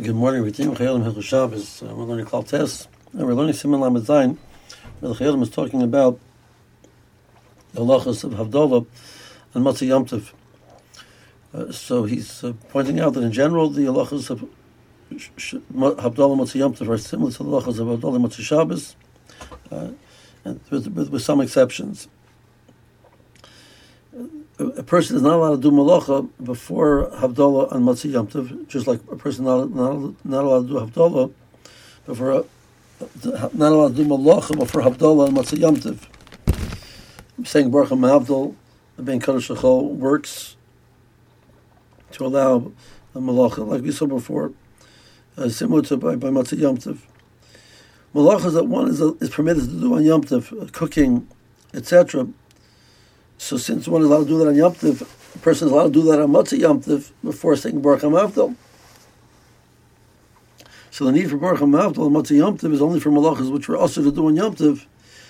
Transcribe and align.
Good 0.00 0.14
morning, 0.14 0.44
Chayalim 0.44 1.02
Hilchos 1.02 1.24
Shabbos. 1.24 1.82
Uh, 1.82 1.92
we're 1.92 2.04
learning 2.04 2.26
Klal 2.26 2.46
Tes, 2.46 2.86
and 3.14 3.26
we're 3.26 3.34
learning 3.34 3.54
Siman 3.54 3.80
Lamed 3.80 4.06
Zayin. 4.06 4.38
Where 5.00 5.12
the 5.12 5.42
is 5.42 5.50
talking 5.50 5.82
about 5.82 6.20
the 7.72 7.80
halachas 7.80 8.22
of 8.22 8.30
Havdalah 8.34 8.86
and 9.54 9.64
Motzei 9.64 9.88
Yom. 9.88 10.06
Uh, 11.52 11.72
so 11.72 12.04
he's 12.04 12.44
uh, 12.44 12.52
pointing 12.68 13.00
out 13.00 13.14
that 13.14 13.24
in 13.24 13.32
general 13.32 13.70
the 13.70 13.86
halachas 13.86 14.30
of 14.30 14.48
Havdalah 15.10 16.36
Motzei 16.38 16.60
Yom 16.60 16.76
are 16.88 16.98
similar 16.98 17.32
to 17.32 17.42
the 17.42 17.50
halachas 17.50 17.80
of 17.80 17.88
Havdalah 17.88 18.24
Motzei 18.24 18.42
Shabbos, 18.42 18.94
uh, 19.72 19.88
and 20.44 20.60
with, 20.70 20.86
with, 20.86 21.10
with 21.10 21.22
some 21.22 21.40
exceptions. 21.40 22.06
A 24.58 24.82
person 24.82 25.14
is 25.14 25.22
not 25.22 25.34
allowed 25.34 25.62
to 25.62 25.70
do 25.70 25.70
malacha 25.70 26.28
before 26.42 27.10
Havdalah 27.14 27.70
and 27.70 27.86
Motzei 27.86 28.10
Yom 28.10 28.26
Tov, 28.26 28.66
just 28.66 28.88
like 28.88 29.00
a 29.08 29.14
person 29.14 29.44
not, 29.44 29.70
not, 29.70 30.24
not 30.24 30.44
allowed 30.44 30.66
to 30.66 30.68
do 30.68 30.74
Havdalah 30.74 31.32
before, 32.06 32.44
not 33.54 33.72
allowed 33.72 33.94
to 33.96 34.02
do 34.02 34.04
malacha 34.04 34.58
before 34.58 34.82
Havdalah 34.82 35.28
and 35.28 35.36
Motzei 35.36 35.58
Yom 35.58 35.76
Tov. 35.76 35.98
Saying 37.46 37.70
Baruch 37.70 37.90
the 37.90 39.02
Ben 39.04 39.20
Shachol, 39.20 39.94
works 39.94 40.56
to 42.10 42.26
allow 42.26 42.72
a 43.14 43.20
malacha, 43.20 43.64
like 43.64 43.82
we 43.82 43.92
saw 43.92 44.06
before, 44.06 44.50
uh, 45.36 45.48
similar 45.48 45.82
to 45.82 45.96
by, 45.96 46.16
by 46.16 46.28
Motzei 46.30 46.58
Yom 46.58 46.78
Tov. 46.78 46.98
Malachas 48.12 48.54
that 48.54 48.64
one 48.64 48.88
is, 48.88 49.00
is 49.00 49.30
permitted 49.30 49.64
to 49.64 49.80
do 49.80 49.94
on 49.94 50.02
Yom 50.02 50.24
Tov, 50.24 50.60
uh, 50.60 50.68
cooking, 50.72 51.28
etc. 51.72 52.26
So 53.38 53.56
since 53.56 53.88
one 53.88 54.02
is 54.02 54.08
allowed 54.08 54.24
to 54.24 54.26
do 54.26 54.38
that 54.38 54.48
on 54.48 54.56
Yom 54.56 54.74
Tov, 54.74 55.00
a 55.34 55.38
person 55.38 55.68
is 55.68 55.72
allowed 55.72 55.94
to 55.94 56.00
do 56.00 56.02
that 56.10 56.20
on 56.20 56.30
Motzei 56.30 56.58
Yom 56.58 56.82
Tov 56.82 57.12
before 57.24 57.56
saying 57.56 57.80
Baruch 57.80 58.02
HaMavdal. 58.02 58.54
So 60.90 61.04
the 61.04 61.12
need 61.12 61.30
for 61.30 61.36
Baruch 61.36 61.60
HaMavdal 61.60 62.06
on 62.06 62.12
Motzei 62.12 62.38
Yom 62.38 62.58
Tov 62.58 62.72
is 62.72 62.82
only 62.82 62.98
for 62.98 63.10
malachas 63.10 63.50
which 63.50 63.68
were 63.68 63.76
also 63.76 64.02
to 64.02 64.10
do 64.10 64.26
on 64.26 64.36
Yom 64.36 64.56
Tov, 64.56 64.84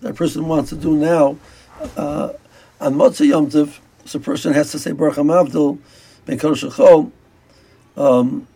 that 0.00 0.12
a 0.12 0.14
person 0.14 0.48
wants 0.48 0.70
to 0.70 0.76
do 0.76 0.96
now 0.96 1.36
uh, 1.96 2.30
on 2.80 2.94
Motzei 2.94 3.28
Yom 3.28 3.50
Tov. 3.50 3.78
So 4.06 4.18
a 4.18 4.22
person 4.22 4.54
has 4.54 4.72
to 4.72 4.78
say 4.78 4.92
Baruch 4.92 5.16
HaMavdal, 5.16 5.78
Ben 6.24 6.38
Kodesh. 6.38 7.12
Um, 7.96 8.46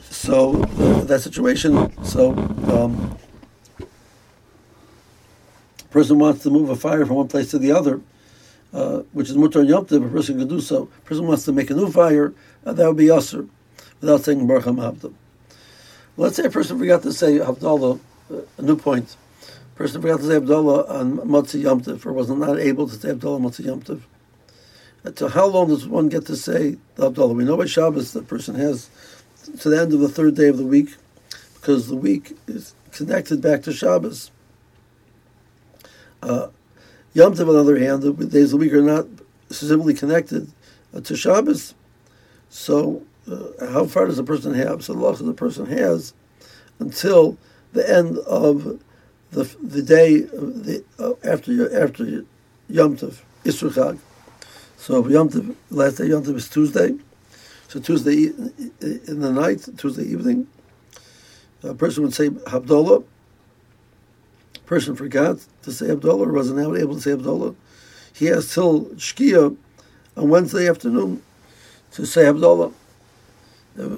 so 0.00 0.62
uh, 0.62 1.00
that 1.04 1.20
situation, 1.20 1.92
so 2.04 2.32
um, 2.32 3.18
person 5.98 6.20
wants 6.20 6.44
to 6.44 6.50
move 6.50 6.70
a 6.70 6.76
fire 6.76 7.04
from 7.04 7.16
one 7.16 7.26
place 7.26 7.50
to 7.50 7.58
the 7.58 7.72
other, 7.72 8.00
uh, 8.72 8.98
which 9.12 9.28
is 9.28 9.36
mutar 9.36 9.66
yom 9.68 9.84
tov, 9.84 10.06
a 10.06 10.08
person 10.08 10.38
can 10.38 10.46
do 10.46 10.60
so. 10.60 10.88
A 10.98 11.00
person 11.08 11.26
wants 11.26 11.44
to 11.46 11.52
make 11.52 11.70
a 11.70 11.74
new 11.74 11.90
fire, 11.90 12.32
uh, 12.64 12.72
that 12.72 12.86
would 12.86 12.96
be 12.96 13.10
usher, 13.10 13.46
without 14.00 14.20
saying 14.20 14.46
baruch 14.46 14.66
hamavdal. 14.66 15.12
Let's 16.16 16.36
say 16.36 16.44
a 16.44 16.50
person 16.50 16.78
forgot 16.78 17.02
to 17.02 17.12
say 17.12 17.38
Havdalah, 17.38 17.98
uh, 18.30 18.36
a 18.58 18.62
new 18.62 18.76
point. 18.76 19.16
A 19.74 19.76
person 19.76 20.00
forgot 20.00 20.20
to 20.20 20.26
say 20.28 20.34
Havdalah 20.34 20.88
on 20.88 21.18
Motzei 21.18 21.64
Yomtiv, 21.64 22.06
or 22.06 22.12
was 22.12 22.30
not 22.30 22.60
able 22.60 22.86
to 22.88 22.94
say 22.94 23.08
Havdalah 23.08 23.36
on 23.36 23.42
Motzei 23.42 23.64
Yom 23.64 24.02
Uh, 25.04 25.10
To 25.10 25.28
how 25.30 25.46
long 25.46 25.66
does 25.66 25.88
one 25.88 26.08
get 26.08 26.26
to 26.26 26.36
say 26.36 26.76
the 26.94 27.10
Havdalah? 27.10 27.34
We 27.34 27.42
know 27.42 27.56
by 27.56 27.66
Shabbos 27.66 28.12
the 28.12 28.22
person 28.22 28.54
has 28.54 28.88
to 29.62 29.68
the 29.68 29.80
end 29.80 29.92
of 29.92 29.98
the 29.98 30.08
third 30.08 30.36
day 30.36 30.46
of 30.46 30.58
the 30.58 30.64
week, 30.64 30.90
because 31.54 31.88
the 31.88 31.96
week 31.96 32.36
is 32.46 32.74
connected 32.92 33.42
back 33.42 33.64
to 33.64 33.72
Shabbos. 33.72 34.30
Uh, 36.22 36.48
Yom 37.14 37.34
Tov, 37.34 37.48
on 37.48 37.54
the 37.54 37.60
other 37.60 37.78
hand, 37.78 38.02
the 38.02 38.12
days 38.12 38.52
of 38.52 38.60
the 38.60 38.66
week 38.66 38.72
are 38.72 38.82
not 38.82 39.06
specifically 39.50 39.94
connected 39.94 40.50
uh, 40.94 41.00
to 41.00 41.16
Shabbos. 41.16 41.74
So, 42.50 43.02
uh, 43.30 43.72
how 43.72 43.86
far 43.86 44.06
does 44.06 44.18
a 44.18 44.24
person 44.24 44.54
have? 44.54 44.84
So, 44.84 44.94
the 44.94 45.00
law 45.00 45.12
the 45.12 45.32
person 45.32 45.66
has 45.66 46.14
until 46.78 47.36
the 47.72 47.88
end 47.88 48.18
of 48.18 48.80
the 49.30 49.44
the 49.62 49.82
day 49.82 50.22
of 50.22 50.64
the, 50.64 50.84
uh, 50.98 51.12
after 51.24 51.82
after 51.82 52.24
Yom 52.68 52.96
Tov. 52.96 53.20
So, 54.76 55.08
Yom 55.08 55.28
Tov, 55.28 55.54
last 55.70 55.98
day 55.98 56.06
Yom 56.06 56.24
Tov 56.24 56.36
is 56.36 56.48
Tuesday. 56.48 56.96
So, 57.68 57.80
Tuesday 57.80 58.32
in 58.80 59.20
the 59.20 59.32
night, 59.32 59.68
Tuesday 59.76 60.04
evening, 60.04 60.46
a 61.62 61.74
person 61.74 62.02
would 62.04 62.14
say 62.14 62.30
Havdalah 62.30 63.04
person 64.68 64.94
forgot 64.94 65.38
to 65.62 65.72
say 65.72 65.86
Havdalah 65.86 66.26
or 66.26 66.32
wasn't 66.32 66.60
able 66.60 66.94
to 66.94 67.00
say 67.00 67.12
Havdalah, 67.12 67.54
he 68.12 68.26
has 68.26 68.52
till 68.52 68.84
Shkia 68.96 69.56
on 70.16 70.28
Wednesday 70.28 70.68
afternoon 70.68 71.22
to 71.92 72.04
say 72.04 72.24
Havdalah. 72.24 72.72
Uh, 73.80 73.96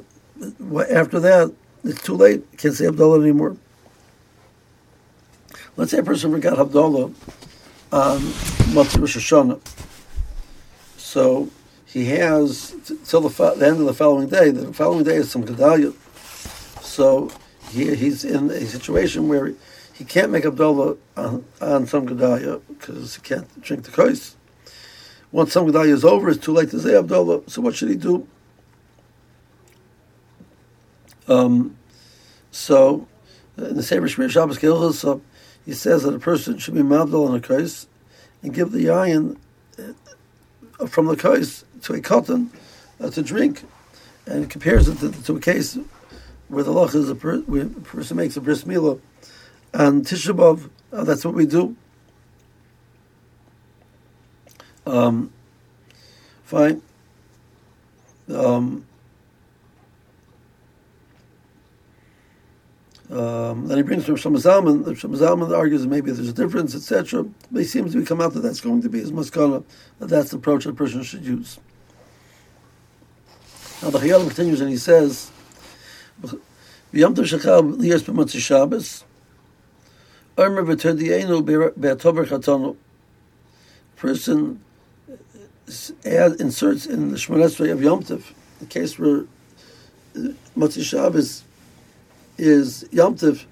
After 0.90 1.18
that, 1.20 1.52
it's 1.82 2.02
too 2.02 2.14
late. 2.14 2.56
Can't 2.56 2.74
say 2.74 2.84
Havdalah 2.84 3.20
anymore. 3.20 3.56
Let's 5.76 5.90
say 5.90 5.98
a 5.98 6.02
person 6.04 6.30
forgot 6.30 6.56
Havdalah 6.56 7.12
on 7.92 8.20
Motzei 8.72 9.00
Rosh 9.00 9.16
Hashanah. 9.16 9.60
So 10.96 11.50
he 11.84 12.04
has 12.06 12.76
till 13.04 13.22
the, 13.22 13.54
the 13.54 13.66
end 13.66 13.80
of 13.80 13.86
the 13.86 13.94
following 13.94 14.28
day. 14.28 14.52
The 14.52 14.72
following 14.72 15.02
day 15.02 15.16
is 15.16 15.34
Tzom 15.34 15.44
Gedalia. 15.44 15.92
So 16.84 17.30
he, 17.70 17.94
he's 17.96 18.24
in 18.24 18.50
a 18.50 18.64
situation 18.66 19.26
where 19.26 19.54
he 20.00 20.06
can't 20.06 20.32
make 20.32 20.44
Havdalah 20.44 20.96
on, 21.14 21.44
on 21.60 21.84
Tzom 21.84 22.08
Gedalia 22.08 22.62
because 22.68 23.16
he 23.16 23.20
can't 23.20 23.60
drink 23.60 23.82
the 23.84 23.90
kais. 23.90 24.34
Once 25.30 25.54
Tzom 25.54 25.70
Gedalia 25.70 25.92
is 25.92 26.06
over, 26.06 26.30
it's 26.30 26.42
too 26.42 26.54
late 26.54 26.70
to 26.70 26.80
say 26.80 26.92
Havdalah. 26.92 27.50
So 27.50 27.60
what 27.60 27.74
should 27.74 27.90
he 27.90 27.96
do? 27.96 28.26
Um, 31.28 31.76
so 32.50 33.06
in 33.58 33.76
the 33.76 33.82
Sefer 33.82 34.06
Shmiras 34.06 34.30
Shabbos 34.30 34.58
Kehilchasa, 34.58 34.94
so 34.94 35.22
he 35.66 35.74
says 35.74 36.04
that 36.04 36.14
a 36.14 36.18
person 36.18 36.56
should 36.56 36.72
be 36.72 36.80
mabdal 36.80 37.28
on 37.28 37.36
a 37.36 37.40
kais 37.40 37.86
and 38.42 38.54
give 38.54 38.72
the 38.72 38.86
yayin 38.86 39.36
uh, 39.78 40.86
from 40.86 41.04
the 41.08 41.16
kais 41.16 41.62
to 41.82 41.92
a 41.92 42.00
katan 42.00 42.48
uh, 43.00 43.10
to 43.10 43.22
drink, 43.22 43.64
and 44.24 44.48
compares 44.48 44.88
it 44.88 44.96
to, 45.00 45.12
to 45.24 45.36
a 45.36 45.40
case 45.40 45.78
where 46.48 46.64
the 46.64 46.72
lach 46.72 46.94
is 46.94 47.10
a, 47.10 47.14
per, 47.14 47.40
where 47.40 47.64
a 47.64 47.66
person 47.66 48.16
makes 48.16 48.38
a 48.38 48.40
bris 48.40 48.64
milah 48.64 48.98
and 49.72 50.04
Tisha 50.04 50.34
B'Av, 50.34 50.68
uh, 50.92 51.04
that's 51.04 51.24
what 51.24 51.34
we 51.34 51.46
do. 51.46 51.76
Um, 54.86 55.32
fine. 56.44 56.82
Um, 58.28 58.84
um, 63.10 63.66
then 63.66 63.76
he 63.76 63.82
brings 63.82 64.04
from 64.04 64.16
Shlomo 64.16 64.36
Zalman. 64.36 64.84
Shlomo 64.84 65.16
Zalman 65.16 65.56
argues 65.56 65.86
maybe 65.86 66.10
there's 66.10 66.28
a 66.28 66.32
difference, 66.32 66.74
etc. 66.74 67.24
But 67.50 67.60
he 67.60 67.64
seems 67.64 67.92
to 67.92 68.04
come 68.04 68.20
out 68.20 68.34
that 68.34 68.40
that's 68.40 68.60
going 68.60 68.82
to 68.82 68.88
be 68.88 69.00
his 69.00 69.12
maskana, 69.12 69.64
that 69.98 70.08
that's 70.08 70.30
the 70.30 70.36
approach 70.38 70.66
a 70.66 70.72
person 70.72 71.02
should 71.02 71.24
use. 71.24 71.58
Now 73.82 73.90
the 73.90 73.98
Chayei 73.98 74.14
Adam 74.14 74.26
continues 74.28 74.60
and 74.60 74.70
he 74.70 74.76
says, 74.76 75.30
"V'yam 76.22 77.14
tov 77.14 77.24
shachal 77.24 77.76
liyas 77.76 78.02
b'motzei 78.02 78.40
Shabbos." 78.40 79.04
Person 83.96 84.64
add, 86.06 86.40
inserts 86.40 86.86
in 86.86 87.10
the 87.10 87.16
Shmonesrei 87.18 87.70
of 87.70 87.82
Yom 87.82 88.02
Tov, 88.02 88.22
the 88.58 88.64
case 88.64 88.98
where 88.98 89.26
Motzei 90.56 90.82
Shabbos 90.82 91.44
is 92.38 92.88
Yom 92.90 93.16
Tov. 93.16 93.44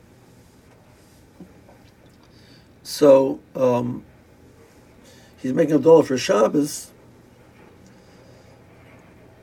So 2.82 3.38
um, 3.54 4.02
he's 5.36 5.52
making 5.52 5.74
a 5.74 5.78
dollar 5.78 6.04
for 6.04 6.16
Shabbos. 6.16 6.90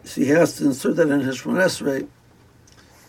So 0.03 0.21
he 0.21 0.29
has 0.29 0.57
to 0.57 0.65
insert 0.65 0.95
that 0.95 1.09
in 1.09 1.19
his 1.19 1.41
Shmonesrei, 1.41 2.07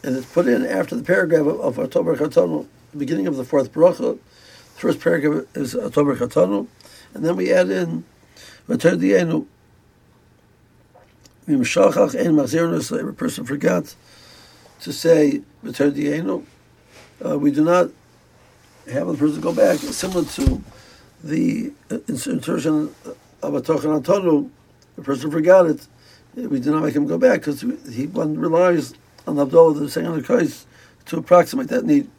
and 0.03 0.17
it's 0.17 0.27
put 0.27 0.47
in 0.47 0.67
after 0.67 0.95
the 0.95 1.03
paragraph 1.03 1.47
of, 1.47 1.79
of 1.79 1.91
Atah 1.91 2.05
Vechartanu 2.05 2.67
the 2.93 2.99
beginning 2.99 3.27
of 3.27 3.37
the 3.37 3.45
fourth 3.45 3.73
bracha. 3.73 4.19
The 4.19 4.81
first 4.81 5.01
paragraph 5.01 5.45
is 5.55 5.75
Atah 5.75 6.17
Vechartanu, 6.17 6.67
and 7.15 7.25
then 7.25 7.37
we 7.37 7.53
add 7.53 7.71
in 7.71 8.05
Vatodienu. 8.69 9.47
Ein 11.49 11.59
mazirnus. 11.59 13.09
A 13.09 13.13
person 13.13 13.45
forgot 13.45 13.95
to 14.81 14.93
say 14.93 15.43
Vater. 15.63 16.43
Uh, 17.25 17.39
we 17.39 17.51
do 17.51 17.65
not 17.65 17.91
have 18.93 19.07
the 19.07 19.15
person 19.15 19.41
go 19.41 19.53
back, 19.53 19.79
similar 19.79 20.25
to 20.25 20.63
the 21.23 21.73
insertion 22.09 22.95
of 23.43 23.55
a 23.55 23.61
Antonu. 23.61 24.51
The 24.97 25.03
person 25.03 25.31
forgot 25.31 25.67
it. 25.67 25.87
We 26.35 26.61
do 26.61 26.73
not 26.73 26.83
make 26.83 26.95
him 26.95 27.07
go 27.07 27.17
back 27.17 27.41
because 27.41 27.63
he 27.63 28.07
one 28.07 28.39
relies 28.39 28.95
on 29.27 29.37
Havdalah, 29.37 29.93
the 29.93 30.07
on 30.07 30.21
the 30.21 30.27
case, 30.27 30.67
to 31.07 31.19
approximate 31.19 31.69
that 31.69 31.85
need. 31.85 32.11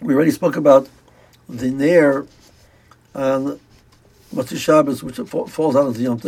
We 0.00 0.14
already 0.14 0.30
spoke 0.30 0.56
about 0.56 0.88
the 1.48 1.70
nair 1.70 2.26
on 3.14 3.60
Motzei 4.34 4.58
Shabbos, 4.58 5.02
which 5.02 5.16
falls 5.16 5.76
out 5.76 5.86
of 5.86 5.96
the 5.96 6.02
Yom. 6.02 6.20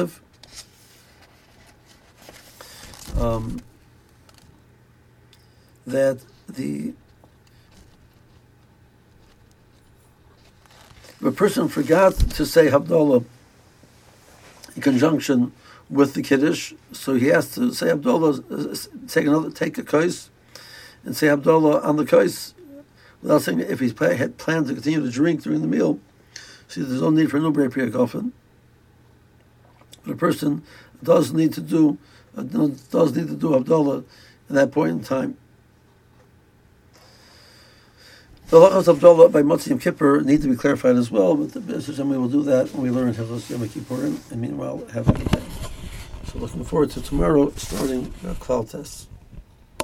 Um, 3.19 3.61
that 5.87 6.21
the 6.49 6.95
a 11.25 11.33
person 11.33 11.69
forgot 11.69 12.15
to 12.15 12.47
say 12.47 12.69
Havdalah 12.69 13.25
in 14.77 14.83
conjunction 14.83 15.53
with 15.91 16.15
the 16.15 16.23
Kiddush, 16.23 16.75
so 16.93 17.15
he 17.15 17.27
has 17.27 17.53
to 17.55 17.73
say 17.73 17.87
Havdalah, 17.89 19.09
take 19.09 19.27
another, 19.27 19.51
take 19.51 19.79
a 19.79 19.83
kais, 19.83 20.31
and 21.05 21.17
say 21.17 21.27
Havdalah 21.27 21.85
on 21.85 21.97
the 21.97 22.05
kais, 22.05 22.55
without 23.23 23.43
saying 23.43 23.61
if 23.61 23.81
he's 23.81 23.99
had 23.99 24.39
planned 24.39 24.67
to 24.69 24.75
continue 24.75 25.03
to 25.03 25.11
drink 25.11 25.43
during 25.43 25.61
the 25.61 25.67
meal. 25.67 25.99
See, 26.69 26.83
there's 26.83 27.01
no 27.01 27.11
need 27.11 27.31
for 27.31 27.41
no 27.41 27.51
break 27.51 27.73
coffin. 27.93 28.33
But 30.05 30.13
a 30.13 30.17
person 30.17 30.63
does 31.03 31.33
need 31.33 31.53
to 31.55 31.61
do 31.61 31.99
uh, 32.37 32.43
does 32.43 33.17
need 33.17 33.29
to 33.29 33.37
do 33.37 33.49
Havdalah 33.49 34.05
at 34.49 34.55
that 34.55 34.73
point 34.73 34.91
in 34.91 35.03
time. 35.03 35.37
The 38.49 38.59
halachas 38.59 38.95
Havdalah 38.95 39.33
by 39.33 39.43
Motzei 39.43 39.71
Yom 39.71 39.79
Kippur 39.79 40.23
need 40.23 40.43
to 40.43 40.49
be 40.49 40.57
clarified 40.57 40.97
as 40.97 41.11
well, 41.11 41.35
but 41.35 41.53
the 41.53 41.61
Bezos 41.61 41.99
we 42.07 42.17
will 42.17 42.29
do 42.29 42.43
that 42.45 42.73
when 42.73 42.83
we 42.83 42.91
learn 42.91 43.13
Hilchos 43.13 43.51
Yom 43.51 43.69
Kippurim. 43.69 44.31
And 44.31 44.41
meanwhile, 44.41 44.87
have 44.93 45.09
a 45.09 45.13
good 45.13 45.31
day. 45.31 45.43
So 46.27 46.39
looking 46.39 46.65
forward 46.65 46.91
to 46.91 47.03
tomorrow 47.03 47.51
starting 47.57 48.13
uh, 48.25 48.35
Klal 48.35 48.71
Tes. 48.71 49.07